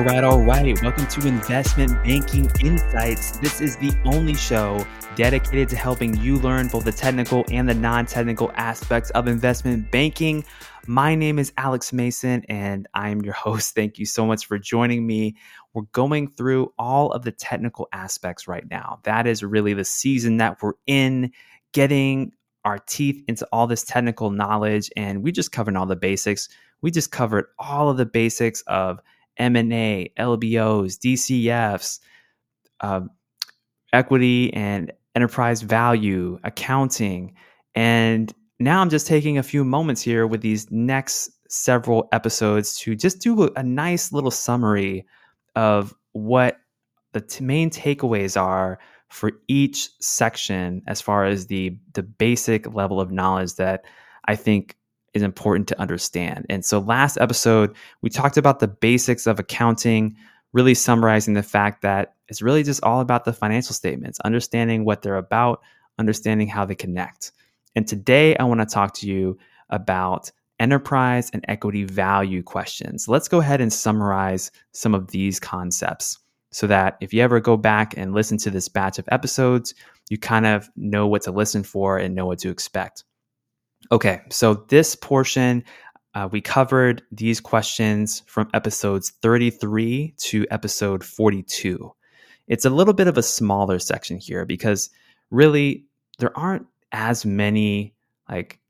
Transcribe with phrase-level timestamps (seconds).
[0.00, 0.82] All right, all right.
[0.82, 3.36] Welcome to Investment Banking Insights.
[3.36, 4.82] This is the only show
[5.14, 9.90] dedicated to helping you learn both the technical and the non technical aspects of investment
[9.90, 10.42] banking.
[10.86, 13.74] My name is Alex Mason, and I am your host.
[13.74, 15.36] Thank you so much for joining me.
[15.74, 19.00] We're going through all of the technical aspects right now.
[19.02, 21.30] That is really the season that we're in,
[21.72, 22.32] getting
[22.64, 26.48] our teeth into all this technical knowledge, and we just covered all the basics.
[26.80, 28.98] We just covered all of the basics of
[29.40, 31.98] M&A, LBOs, DCFs,
[32.80, 33.00] uh,
[33.92, 37.34] equity and enterprise value, accounting.
[37.74, 42.94] And now I'm just taking a few moments here with these next several episodes to
[42.94, 45.06] just do a, a nice little summary
[45.56, 46.58] of what
[47.12, 53.00] the t- main takeaways are for each section as far as the the basic level
[53.00, 53.84] of knowledge that
[54.24, 54.76] I think
[55.14, 56.46] is important to understand.
[56.48, 60.16] And so last episode we talked about the basics of accounting,
[60.52, 65.02] really summarizing the fact that it's really just all about the financial statements, understanding what
[65.02, 65.62] they're about,
[65.98, 67.32] understanding how they connect.
[67.74, 73.08] And today I want to talk to you about enterprise and equity value questions.
[73.08, 76.18] Let's go ahead and summarize some of these concepts
[76.52, 79.74] so that if you ever go back and listen to this batch of episodes,
[80.10, 83.04] you kind of know what to listen for and know what to expect.
[83.92, 85.64] Okay, so this portion,
[86.14, 91.92] uh, we covered these questions from episodes 33 to episode 42.
[92.46, 94.90] It's a little bit of a smaller section here because
[95.30, 95.86] really
[96.18, 97.94] there aren't as many
[98.28, 98.60] like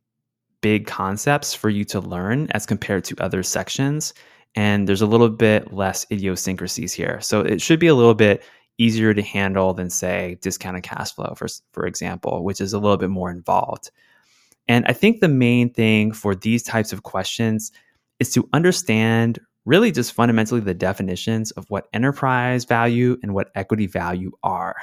[0.62, 4.14] big concepts for you to learn as compared to other sections
[4.54, 7.20] and there's a little bit less idiosyncrasies here.
[7.20, 8.42] So it should be a little bit
[8.78, 12.96] easier to handle than say discounted cash flow for for example, which is a little
[12.96, 13.90] bit more involved.
[14.70, 17.72] And I think the main thing for these types of questions
[18.20, 23.88] is to understand really just fundamentally the definitions of what enterprise value and what equity
[23.88, 24.76] value are.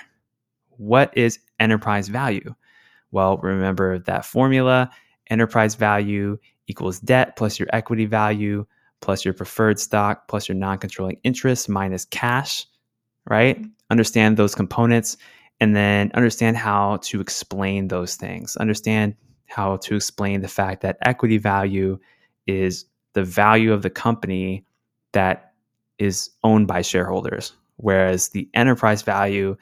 [0.71, 2.53] What is enterprise value?
[3.11, 4.91] Well, remember that formula
[5.29, 6.37] enterprise value
[6.67, 8.65] equals debt plus your equity value
[8.99, 12.65] plus your preferred stock plus your non controlling interest minus cash,
[13.29, 13.65] right?
[13.89, 15.15] Understand those components
[15.61, 18.57] and then understand how to explain those things.
[18.57, 19.15] Understand
[19.47, 21.99] how to explain the fact that equity value
[22.45, 24.65] is the value of the company
[25.13, 25.53] that
[25.97, 29.57] is owned by shareholders, whereas the enterprise value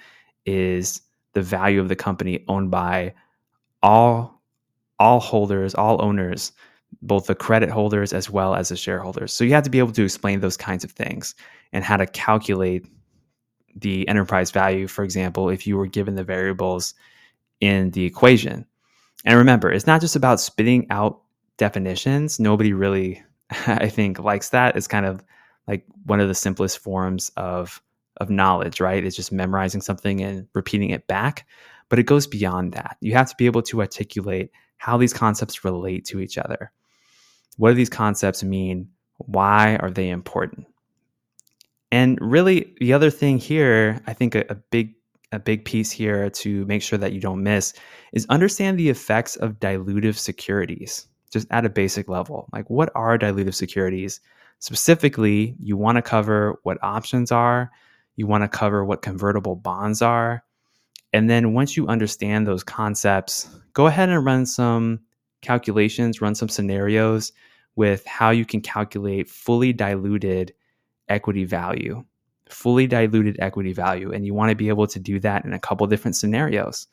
[0.46, 1.02] is
[1.34, 3.14] the value of the company owned by
[3.82, 4.42] all
[4.98, 6.54] all holders, all owners
[7.02, 9.34] both the credit holders as well as the shareholders.
[9.34, 11.36] So you have to be able to explain those kinds of things
[11.74, 12.88] and how to calculate
[13.76, 16.94] the enterprise value, for example, if you were given the variables
[17.60, 18.66] in the equation.
[19.26, 21.22] And remember, it's not just about spitting out
[21.58, 22.40] definitions.
[22.40, 23.24] Nobody really,
[23.68, 24.76] I think, likes that.
[24.76, 25.24] It's kind of
[25.68, 27.82] like one of the simplest forms of
[28.18, 29.04] of knowledge, right?
[29.04, 31.46] It's just memorizing something and repeating it back.
[31.90, 32.98] But it goes beyond that.
[33.02, 36.72] You have to be able to articulate how these concepts relate to each other.
[37.58, 38.90] What do these concepts mean?
[39.18, 40.68] Why are they important?
[41.92, 44.96] And really, the other thing here, I think a, a big
[45.32, 47.74] a big piece here to make sure that you don't miss
[48.14, 52.48] is understand the effects of dilutive securities just at a basic level.
[52.54, 54.22] Like, what are dilutive securities?
[54.60, 57.72] Specifically, you want to cover what options are,
[58.16, 60.44] you want to cover what convertible bonds are.
[61.12, 65.02] And then once you understand those concepts, go ahead and run some
[65.42, 67.34] calculations, run some scenarios
[67.76, 70.54] with how you can calculate fully diluted
[71.10, 72.04] equity value.
[72.50, 74.12] Fully diluted equity value.
[74.12, 76.88] And you want to be able to do that in a couple different scenarios.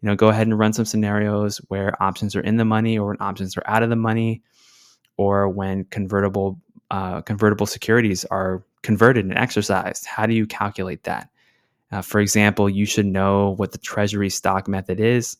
[0.00, 3.08] You know, go ahead and run some scenarios where options are in the money or
[3.08, 4.42] when options are out of the money,
[5.16, 10.06] or when convertible uh, convertible securities are converted and exercised.
[10.06, 11.30] How do you calculate that?
[11.90, 15.36] Uh, for example, you should know what the treasury stock method is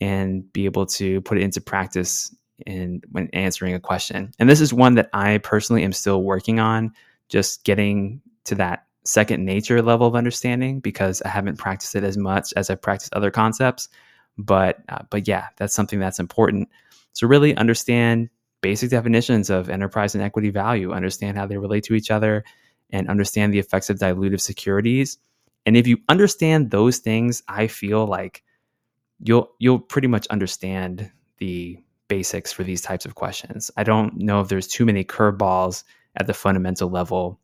[0.00, 2.34] and be able to put it into practice
[2.64, 4.32] in when answering a question.
[4.38, 6.92] And this is one that I personally am still working on,
[7.28, 12.16] just getting to that second nature level of understanding because I haven't practiced it as
[12.16, 13.88] much as I've practiced other concepts.
[14.36, 16.68] But uh, but yeah, that's something that's important.
[17.12, 18.28] So really understand
[18.60, 22.44] basic definitions of enterprise and equity value, understand how they relate to each other,
[22.90, 25.18] and understand the effects of dilutive securities.
[25.64, 28.42] And if you understand those things, I feel like
[29.20, 31.78] you'll you'll pretty much understand the
[32.08, 33.70] basics for these types of questions.
[33.76, 35.82] I don't know if there's too many curveballs
[36.16, 37.40] at the fundamental level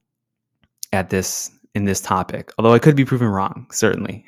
[0.93, 4.27] at this in this topic, although I could be proven wrong, certainly.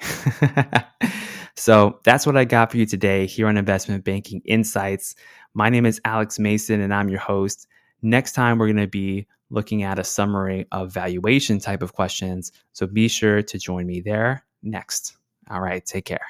[1.56, 5.14] so that's what I got for you today here on Investment Banking Insights.
[5.52, 7.66] My name is Alex Mason and I'm your host.
[8.00, 12.50] Next time, we're going to be looking at a summary of valuation type of questions.
[12.72, 15.16] So be sure to join me there next.
[15.50, 16.26] All right, take care.